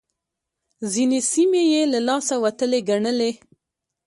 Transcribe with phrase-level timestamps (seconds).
[0.91, 3.31] ځينې سيمې يې له لاسه وتلې ګڼلې.